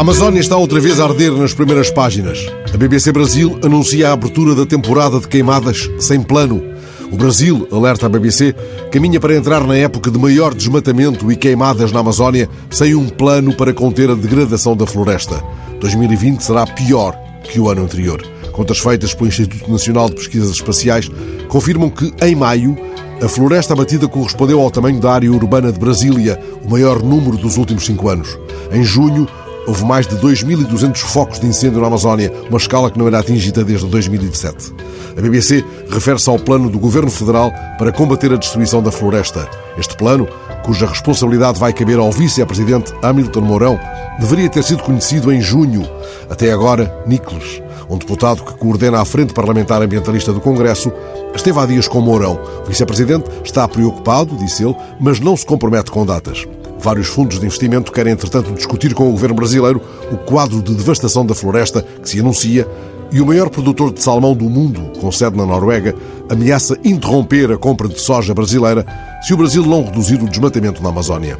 A 0.00 0.02
Amazónia 0.02 0.40
está 0.40 0.56
outra 0.56 0.80
vez 0.80 0.98
a 0.98 1.04
arder 1.04 1.30
nas 1.32 1.52
primeiras 1.52 1.90
páginas. 1.90 2.50
A 2.72 2.76
BBC 2.78 3.12
Brasil 3.12 3.60
anuncia 3.62 4.08
a 4.08 4.12
abertura 4.14 4.54
da 4.54 4.64
temporada 4.64 5.20
de 5.20 5.28
queimadas 5.28 5.90
sem 5.98 6.22
plano. 6.22 6.64
O 7.12 7.18
Brasil, 7.18 7.68
alerta 7.70 8.06
a 8.06 8.08
BBC, 8.08 8.54
caminha 8.90 9.20
para 9.20 9.36
entrar 9.36 9.62
na 9.66 9.76
época 9.76 10.10
de 10.10 10.18
maior 10.18 10.54
desmatamento 10.54 11.30
e 11.30 11.36
queimadas 11.36 11.92
na 11.92 12.00
Amazónia 12.00 12.48
sem 12.70 12.94
um 12.94 13.10
plano 13.10 13.54
para 13.54 13.74
conter 13.74 14.08
a 14.08 14.14
degradação 14.14 14.74
da 14.74 14.86
floresta. 14.86 15.44
2020 15.80 16.40
será 16.40 16.66
pior 16.66 17.14
que 17.44 17.60
o 17.60 17.68
ano 17.68 17.82
anterior. 17.82 18.26
Contas 18.52 18.78
feitas 18.78 19.12
pelo 19.12 19.28
Instituto 19.28 19.70
Nacional 19.70 20.08
de 20.08 20.14
Pesquisas 20.14 20.52
Espaciais 20.52 21.10
confirmam 21.46 21.90
que, 21.90 22.10
em 22.22 22.34
maio, 22.34 22.74
a 23.22 23.28
floresta 23.28 23.74
abatida 23.74 24.08
correspondeu 24.08 24.60
ao 24.62 24.70
tamanho 24.70 24.98
da 24.98 25.12
área 25.12 25.30
urbana 25.30 25.70
de 25.70 25.78
Brasília, 25.78 26.40
o 26.64 26.70
maior 26.70 27.02
número 27.02 27.36
dos 27.36 27.58
últimos 27.58 27.84
cinco 27.84 28.08
anos. 28.08 28.38
Em 28.72 28.82
junho, 28.82 29.28
houve 29.66 29.84
mais 29.84 30.06
de 30.06 30.16
2.200 30.16 30.96
focos 30.96 31.40
de 31.40 31.46
incêndio 31.46 31.80
na 31.80 31.86
Amazónia, 31.86 32.32
uma 32.48 32.58
escala 32.58 32.90
que 32.90 32.98
não 32.98 33.06
era 33.06 33.18
atingida 33.18 33.64
desde 33.64 33.86
2017. 33.86 34.72
A 35.16 35.20
BBC 35.20 35.64
refere-se 35.88 36.28
ao 36.28 36.38
plano 36.38 36.70
do 36.70 36.78
Governo 36.78 37.10
Federal 37.10 37.52
para 37.78 37.92
combater 37.92 38.32
a 38.32 38.36
destruição 38.36 38.82
da 38.82 38.90
floresta. 38.90 39.48
Este 39.76 39.96
plano, 39.96 40.28
cuja 40.64 40.86
responsabilidade 40.86 41.58
vai 41.58 41.72
caber 41.72 41.98
ao 41.98 42.12
vice-presidente 42.12 42.92
Hamilton 43.02 43.40
Mourão, 43.40 43.80
deveria 44.18 44.48
ter 44.48 44.62
sido 44.62 44.82
conhecido 44.82 45.32
em 45.32 45.40
junho. 45.40 45.88
Até 46.28 46.52
agora, 46.52 47.02
Nicholas, 47.06 47.60
um 47.88 47.98
deputado 47.98 48.44
que 48.44 48.54
coordena 48.54 49.00
a 49.00 49.04
Frente 49.04 49.34
Parlamentar 49.34 49.82
Ambientalista 49.82 50.32
do 50.32 50.40
Congresso, 50.40 50.92
esteve 51.34 51.58
há 51.58 51.66
dias 51.66 51.88
com 51.88 52.00
Mourão. 52.00 52.38
O 52.64 52.68
vice-presidente 52.68 53.28
está 53.44 53.66
preocupado, 53.66 54.36
disse 54.36 54.64
ele, 54.64 54.76
mas 55.00 55.18
não 55.18 55.36
se 55.36 55.44
compromete 55.44 55.90
com 55.90 56.06
datas. 56.06 56.46
Vários 56.82 57.08
fundos 57.08 57.38
de 57.38 57.44
investimento 57.44 57.92
querem, 57.92 58.14
entretanto, 58.14 58.52
discutir 58.52 58.94
com 58.94 59.08
o 59.08 59.12
governo 59.12 59.34
brasileiro 59.34 59.82
o 60.10 60.16
quadro 60.16 60.62
de 60.62 60.74
devastação 60.74 61.26
da 61.26 61.34
floresta 61.34 61.82
que 61.82 62.08
se 62.08 62.18
anuncia 62.20 62.66
e 63.12 63.20
o 63.20 63.26
maior 63.26 63.50
produtor 63.50 63.92
de 63.92 64.02
salmão 64.02 64.34
do 64.34 64.48
mundo, 64.48 64.98
com 64.98 65.12
sede 65.12 65.36
na 65.36 65.44
Noruega, 65.44 65.94
ameaça 66.30 66.78
interromper 66.82 67.52
a 67.52 67.58
compra 67.58 67.86
de 67.86 68.00
soja 68.00 68.32
brasileira 68.32 68.86
se 69.20 69.34
o 69.34 69.36
Brasil 69.36 69.66
não 69.66 69.84
reduzir 69.84 70.22
o 70.22 70.28
desmatamento 70.28 70.82
na 70.82 70.88
Amazónia. 70.88 71.36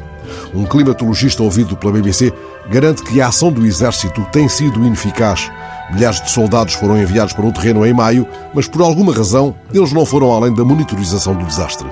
Um 0.53 0.65
climatologista 0.65 1.41
ouvido 1.41 1.75
pela 1.75 1.93
BBC 1.93 2.31
garante 2.69 3.01
que 3.03 3.19
a 3.19 3.27
ação 3.27 3.51
do 3.51 3.65
exército 3.65 4.23
tem 4.31 4.47
sido 4.47 4.85
ineficaz. 4.85 5.49
Milhares 5.91 6.21
de 6.21 6.29
soldados 6.29 6.75
foram 6.75 7.01
enviados 7.01 7.33
para 7.33 7.45
o 7.45 7.51
terreno 7.51 7.85
em 7.85 7.93
maio, 7.93 8.27
mas 8.53 8.67
por 8.67 8.81
alguma 8.81 9.13
razão 9.13 9.55
eles 9.73 9.91
não 9.91 10.05
foram 10.05 10.31
além 10.31 10.53
da 10.53 10.63
monitorização 10.63 11.33
do 11.35 11.45
desastre. 11.45 11.87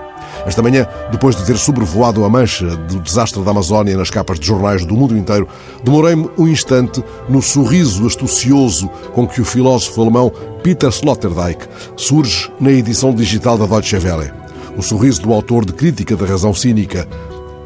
Esta 0.49 0.63
manhã, 0.63 0.87
depois 1.11 1.35
de 1.35 1.45
ter 1.45 1.55
sobrevoado 1.59 2.25
a 2.25 2.29
mancha 2.29 2.65
do 2.75 2.99
desastre 3.01 3.39
da 3.43 3.51
Amazónia 3.51 3.95
nas 3.95 4.09
capas 4.09 4.39
de 4.39 4.47
jornais 4.47 4.83
do 4.83 4.95
mundo 4.95 5.15
inteiro, 5.15 5.47
demorei-me 5.83 6.27
um 6.39 6.47
instante 6.47 7.03
no 7.29 7.39
sorriso 7.39 8.07
astucioso 8.07 8.87
com 9.13 9.27
que 9.27 9.41
o 9.41 9.45
filósofo 9.45 10.01
alemão 10.01 10.33
Peter 10.63 10.89
Sloterdijk 10.89 11.67
surge 11.95 12.51
na 12.59 12.71
edição 12.71 13.13
digital 13.13 13.59
da 13.59 13.67
Deutsche 13.67 13.97
Welle. 13.97 14.33
O 14.75 14.81
sorriso 14.81 15.21
do 15.21 15.33
autor 15.33 15.63
de 15.65 15.71
Crítica 15.71 16.15
da 16.15 16.25
Razão 16.25 16.51
Cínica, 16.51 17.07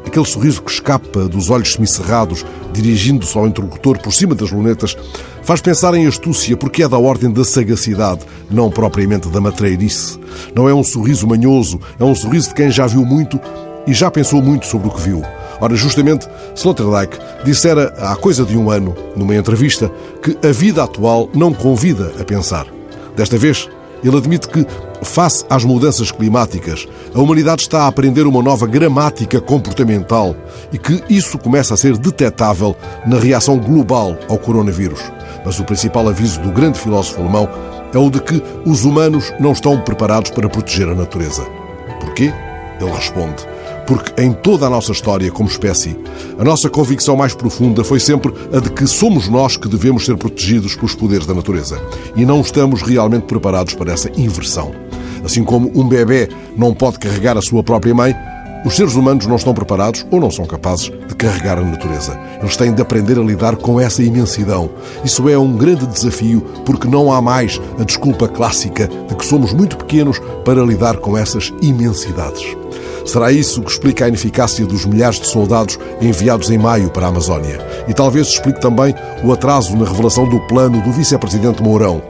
aquele 0.06 0.26
sorriso 0.26 0.62
que 0.62 0.70
escapa 0.70 1.24
dos 1.28 1.50
olhos 1.50 1.72
semicerrados, 1.72 2.44
dirigindo-se 2.72 3.36
ao 3.36 3.46
interlocutor 3.46 3.98
por 3.98 4.12
cima 4.12 4.34
das 4.34 4.50
lunetas, 4.50 4.96
faz 5.42 5.60
pensar 5.60 5.94
em 5.94 6.06
astúcia 6.06 6.56
porque 6.56 6.82
é 6.82 6.88
da 6.88 6.98
ordem 6.98 7.32
da 7.32 7.44
sagacidade, 7.44 8.20
não 8.50 8.70
propriamente 8.70 9.28
da 9.28 9.40
matreirice. 9.40 10.18
Não 10.54 10.68
é 10.68 10.74
um 10.74 10.84
sorriso 10.84 11.26
manhoso, 11.26 11.80
é 11.98 12.04
um 12.04 12.14
sorriso 12.14 12.48
de 12.48 12.54
quem 12.54 12.70
já 12.70 12.86
viu 12.86 13.04
muito 13.04 13.40
e 13.86 13.92
já 13.92 14.10
pensou 14.10 14.40
muito 14.42 14.66
sobre 14.66 14.88
o 14.88 14.90
que 14.90 15.00
viu. 15.00 15.22
Ora, 15.60 15.76
justamente, 15.76 16.28
Sloterdijk 16.54 17.18
dissera 17.44 17.94
há 17.98 18.16
coisa 18.16 18.44
de 18.44 18.56
um 18.56 18.70
ano, 18.70 18.94
numa 19.16 19.36
entrevista, 19.36 19.90
que 20.22 20.36
a 20.46 20.52
vida 20.52 20.82
atual 20.82 21.28
não 21.34 21.52
convida 21.52 22.12
a 22.20 22.24
pensar. 22.24 22.66
Desta 23.16 23.38
vez, 23.38 23.68
ele 24.08 24.18
admite 24.18 24.48
que, 24.48 24.66
face 25.02 25.44
às 25.48 25.64
mudanças 25.64 26.10
climáticas, 26.10 26.86
a 27.14 27.20
humanidade 27.20 27.62
está 27.62 27.82
a 27.82 27.86
aprender 27.86 28.26
uma 28.26 28.42
nova 28.42 28.66
gramática 28.66 29.40
comportamental 29.40 30.36
e 30.72 30.78
que 30.78 31.02
isso 31.08 31.38
começa 31.38 31.74
a 31.74 31.76
ser 31.76 31.96
detectável 31.96 32.76
na 33.06 33.18
reação 33.18 33.58
global 33.58 34.16
ao 34.28 34.38
coronavírus. 34.38 35.00
Mas 35.44 35.58
o 35.58 35.64
principal 35.64 36.08
aviso 36.08 36.40
do 36.40 36.50
grande 36.50 36.78
filósofo 36.78 37.20
alemão 37.20 37.48
é 37.92 37.98
o 37.98 38.10
de 38.10 38.20
que 38.20 38.42
os 38.66 38.84
humanos 38.84 39.32
não 39.38 39.52
estão 39.52 39.80
preparados 39.80 40.30
para 40.30 40.48
proteger 40.48 40.88
a 40.88 40.94
natureza. 40.94 41.44
Porquê? 42.00 42.32
Ele 42.80 42.90
responde: 42.90 43.46
porque 43.86 44.20
em 44.20 44.32
toda 44.32 44.66
a 44.66 44.70
nossa 44.70 44.92
história 44.92 45.30
como 45.30 45.48
espécie, 45.48 45.96
a 46.38 46.44
nossa 46.44 46.70
convicção 46.70 47.16
mais 47.16 47.34
profunda 47.34 47.84
foi 47.84 48.00
sempre 48.00 48.32
a 48.52 48.60
de 48.60 48.70
que 48.70 48.86
somos 48.86 49.28
nós 49.28 49.56
que 49.56 49.68
devemos 49.68 50.04
ser 50.04 50.16
protegidos 50.16 50.74
pelos 50.74 50.94
poderes 50.94 51.26
da 51.26 51.34
natureza 51.34 51.80
e 52.16 52.24
não 52.24 52.40
estamos 52.40 52.82
realmente 52.82 53.24
preparados 53.24 53.74
para 53.74 53.92
essa 53.92 54.10
inversão. 54.16 54.72
Assim 55.24 55.42
como 55.42 55.70
um 55.74 55.88
bebê 55.88 56.28
não 56.56 56.74
pode 56.74 56.98
carregar 56.98 57.36
a 57.36 57.42
sua 57.42 57.62
própria 57.62 57.94
mãe, 57.94 58.14
os 58.64 58.76
seres 58.76 58.94
humanos 58.94 59.26
não 59.26 59.36
estão 59.36 59.52
preparados 59.52 60.06
ou 60.10 60.18
não 60.18 60.30
são 60.30 60.46
capazes 60.46 60.86
de 60.86 61.14
carregar 61.14 61.58
a 61.58 61.62
natureza. 61.62 62.18
Eles 62.40 62.56
têm 62.56 62.72
de 62.72 62.80
aprender 62.80 63.18
a 63.18 63.22
lidar 63.22 63.56
com 63.56 63.78
essa 63.78 64.02
imensidão. 64.02 64.70
Isso 65.04 65.28
é 65.28 65.38
um 65.38 65.54
grande 65.54 65.86
desafio 65.86 66.40
porque 66.64 66.88
não 66.88 67.12
há 67.12 67.20
mais 67.20 67.60
a 67.78 67.84
desculpa 67.84 68.26
clássica 68.26 68.88
de 68.88 69.14
que 69.14 69.26
somos 69.26 69.52
muito 69.52 69.76
pequenos 69.76 70.18
para 70.44 70.64
lidar 70.64 70.96
com 70.96 71.16
essas 71.16 71.52
imensidades. 71.60 72.56
Será 73.04 73.30
isso 73.30 73.60
que 73.60 73.70
explica 73.70 74.06
a 74.06 74.08
ineficácia 74.08 74.64
dos 74.64 74.86
milhares 74.86 75.20
de 75.20 75.26
soldados 75.26 75.78
enviados 76.00 76.48
em 76.50 76.56
maio 76.56 76.88
para 76.88 77.04
a 77.04 77.10
Amazónia. 77.10 77.60
E 77.86 77.92
talvez 77.92 78.28
explique 78.28 78.62
também 78.62 78.94
o 79.22 79.30
atraso 79.30 79.76
na 79.76 79.84
revelação 79.84 80.26
do 80.26 80.40
plano 80.46 80.80
do 80.80 80.90
vice-presidente 80.90 81.62
Mourão. 81.62 82.02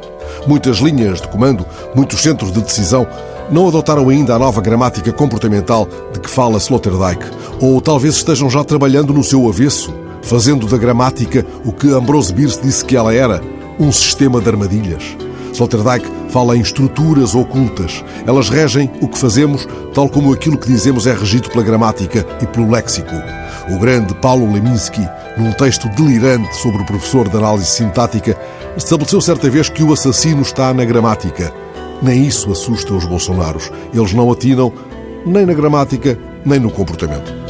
Muitas 0.47 0.77
linhas 0.77 1.21
de 1.21 1.27
comando, 1.27 1.67
muitos 1.97 2.21
centros 2.21 2.53
de 2.53 2.61
decisão 2.63 3.07
não 3.51 3.69
adotaram 3.69 4.09
ainda 4.09 4.35
a 4.35 4.39
nova 4.39 4.61
gramática 4.61 5.13
comportamental 5.13 5.89
de 6.13 6.21
que 6.21 6.31
fala 6.31 6.59
Sloterdijk, 6.59 7.25
ou 7.61 7.81
talvez 7.81 8.17
estejam 8.17 8.49
já 8.49 8.65
trabalhando 8.65 9.13
no 9.13 9.23
seu 9.23 9.49
avesso, 9.49 9.95
fazendo 10.23 10.67
da 10.67 10.79
gramática 10.79 11.45
o 11.65 11.73
que 11.73 11.89
Ambrose 11.91 12.33
Bierce 12.33 12.61
disse 12.63 12.85
que 12.85 12.97
ela 12.97 13.15
era, 13.15 13.41
um 13.79 13.93
sistema 13.93 14.41
de 14.41 14.49
armadilhas. 14.49 15.17
Sloterdijk 15.53 16.05
fala 16.31 16.57
em 16.57 16.61
estruturas 16.61 17.35
ocultas. 17.35 18.05
Elas 18.27 18.49
regem 18.49 18.91
o 19.01 19.07
que 19.07 19.19
fazemos, 19.19 19.69
tal 19.93 20.09
como 20.09 20.33
aquilo 20.33 20.59
que 20.59 20.67
dizemos 20.67 21.07
é 21.07 21.13
regido 21.13 21.49
pela 21.49 21.63
gramática 21.63 22.27
e 22.43 22.47
pelo 22.47 22.71
léxico. 22.71 23.15
O 23.71 23.79
grande 23.79 24.15
Paulo 24.17 24.53
Leminski, 24.53 25.07
num 25.39 25.53
texto 25.53 25.89
delirante 25.91 26.55
sobre 26.57 26.83
o 26.83 26.87
professor 26.87 27.29
de 27.29 27.37
análise 27.37 27.71
sintática, 27.71 28.37
estabeleceu 28.77 29.21
certa 29.21 29.49
vez 29.49 29.69
que 29.69 29.85
o 29.85 29.93
assassino 29.93 30.43
está 30.43 30.75
na 30.75 30.85
gramática. 30.85 31.53
Nem 32.05 32.27
isso 32.27 32.53
assusta 32.53 32.93
os 32.93 33.07
bolsonaros. 33.07 33.73
Eles 33.95 34.13
não 34.13 34.31
atinam 34.31 34.71
nem 35.25 35.47
na 35.47 35.55
gramática, 35.55 36.19
nem 36.45 36.61
no 36.61 36.71
comportamento. 36.71 37.44